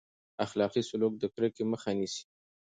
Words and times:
اخلاقي 0.45 0.81
سلوک 0.89 1.13
د 1.17 1.23
کرکې 1.33 1.63
مخه 1.71 1.91
نیسي. 1.97 2.23